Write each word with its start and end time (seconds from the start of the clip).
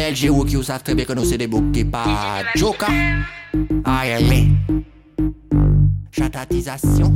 LG 0.00 0.30
ou 0.30 0.44
qui 0.44 0.56
vous 0.56 0.62
savent 0.62 0.82
très 0.82 0.94
bien 0.94 1.04
que 1.04 1.12
nous 1.12 1.24
c'est 1.24 1.36
des 1.36 1.46
boucs 1.46 1.72
qui 1.72 1.84
pas 1.84 2.42
Joker 2.54 2.88
Aïe 3.84 4.48
Chatatisation 6.10 7.12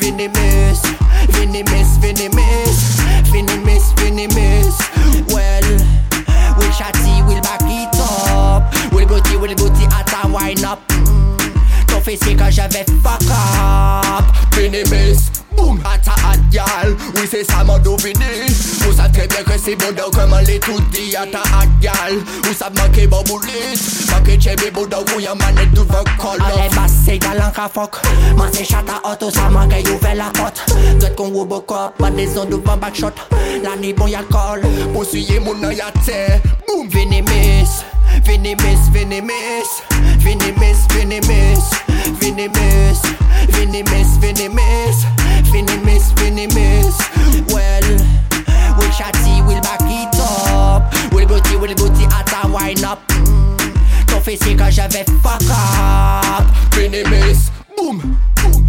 Vini 0.00 0.40
Miss 0.40 0.80
Venimis 1.28 1.90
Vini 2.08 2.44
Miss 2.44 2.80
Venimis 3.32 3.94
Vini 3.96 4.37
Miss 4.37 4.78
Well 5.34 5.78
We'll 6.58 6.72
chatty, 6.72 7.22
we'll 7.26 7.40
back 7.42 7.60
it 7.64 7.94
up. 8.00 8.92
We'll 8.92 9.06
booty, 9.06 9.36
we'll 9.36 9.54
booty 9.54 9.84
at 9.86 10.12
a 10.24 10.28
wind 10.28 10.64
up 10.64 10.80
Confesser 11.86 12.34
que 12.36 12.50
j'avais 12.50 12.84
fuck 13.02 13.22
up 13.30 14.19
c'est 17.40 17.52
ça 17.52 17.64
m'a 17.64 17.78
fini 17.98 18.46
Vous 18.80 18.92
savez 18.92 19.12
très 19.12 19.26
bien 19.26 19.42
que 19.44 19.58
c'est 19.58 19.76
bon 19.76 19.92
donc 19.96 20.14
comment 20.14 20.40
les 20.46 20.58
tout 20.58 20.80
dit 20.92 21.14
à 21.16 21.26
ta 21.26 21.40
agal 21.58 22.18
Vous 22.44 22.54
savez 22.54 22.80
manquer 22.80 23.06
bon 23.06 23.22
boulis 23.24 24.08
Manquer 24.10 24.40
chébé 24.40 24.70
bon 24.70 24.86
donc 24.86 25.08
où 25.16 25.20
y'a 25.20 25.34
manette 25.34 25.72
tout 25.74 25.84
votre 25.84 26.16
col 26.16 26.38
Allez 26.40 26.74
basse 26.74 26.92
c'est 27.04 27.18
galant 27.18 27.50
qu'à 27.54 27.68
fuck. 27.68 27.96
Man 28.36 28.50
c'est 28.52 28.64
chat 28.64 28.84
à 28.88 29.12
auto 29.12 29.30
ça 29.30 29.48
manque 29.48 29.72
et 29.72 29.88
ouvert 29.88 30.14
la 30.14 30.30
porte 30.34 30.66
Doit 30.98 31.10
qu'on 31.10 31.30
Robocop 31.30 31.96
Pas 31.98 32.10
des 32.10 32.26
zones 32.26 32.50
devant 32.50 32.76
backshot 32.76 33.12
L'année 33.62 33.92
bon 33.92 34.06
y'a 34.06 34.22
col 34.30 34.62
Poursuivez 34.92 35.40
mon 35.40 35.62
oeil 35.64 35.80
à 35.80 35.92
terre 36.04 36.40
Boum 36.66 36.88
venez 36.88 37.22
miss 37.22 37.84
Venez 38.24 38.56
miss 38.56 38.90
venez 38.92 39.22
miss. 39.22 39.82
Venez 40.18 40.52
miss 40.58 40.86
venez 40.90 41.20
miss 41.20 41.70
Venez 42.20 42.48
miss. 42.48 43.02
Venez 43.48 43.82
miss 43.84 44.18
venez 44.20 44.48
miss. 44.48 45.19
line 52.74 52.84
up. 52.84 52.98
Ton 54.06 54.20
physique 54.20 54.60
je 54.70 54.82
vais 54.92 55.04
fuck 55.22 55.42
up. 55.50 56.44
Vini 56.74 57.02
Miss, 57.10 57.50
boom, 57.76 58.00
boum 58.42 58.64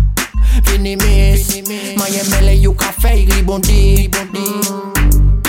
Vini 0.65 0.95
Miss, 0.95 1.61
Miami 1.97 2.57
you 2.57 2.73
café, 2.73 3.25
ribondi, 3.29 3.95
ribondi 3.95 4.39
mm, 4.39 5.41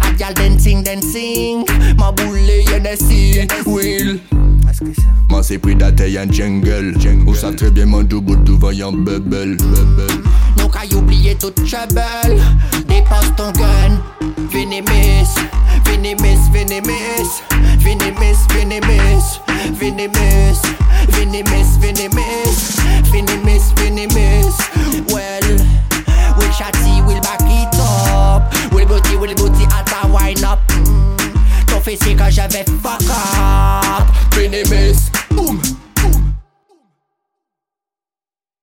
A 0.00 0.12
gal 0.18 0.34
dancing, 0.34 0.82
dancing 0.82 1.64
Ma 1.98 2.12
boule 2.12 2.64
Hennessy, 2.72 3.46
Will 3.66 4.20
Man 5.30 5.42
c'est 5.42 5.58
pris 5.58 5.74
d'attaille 5.74 6.18
en 6.18 6.30
jungle. 6.30 6.94
On 7.26 7.34
savent 7.34 7.54
très 7.54 7.68
er 7.68 7.70
bien 7.70 7.86
mon 7.86 8.02
double 8.02 8.42
tout 8.44 8.58
voyant 8.58 8.92
bubble 8.92 9.56
Nous 10.58 10.68
qu'à 10.68 10.96
oublier 10.96 11.34
trouble. 11.36 11.60
miss, 16.40 16.48
Vinny 16.48 16.80
miss, 16.80 17.40
Vinny 17.82 18.10
miss, 18.12 18.46
Vinny 18.46 18.80
miss, 18.80 19.38
Vinny 19.78 20.08
miss, 20.08 20.62
Vinny 21.08 21.42
miss, 21.42 21.76
Vinny 21.76 22.08
miss, 22.08 22.80
Vinny 23.10 23.36
miss, 23.44 23.72
Vinny 23.72 24.06
miss. 24.06 24.56
Well, 25.12 25.42
we 26.38 26.46
chatty, 26.56 27.02
we'll 27.06 27.20
back 27.22 27.40
it 27.42 27.74
up. 27.78 28.52
We'll 28.72 28.86
booty, 28.86 29.16
we'll 29.16 29.34
go 29.34 29.48
to 29.48 29.64
at 29.74 30.04
a 30.04 30.08
wine 30.08 30.44
up. 30.44 30.60
T'en 31.66 31.80
fais 31.80 31.98
c'est 32.02 32.14
quand 32.14 32.30
j'avais 32.30 32.64
fuck 32.82 33.02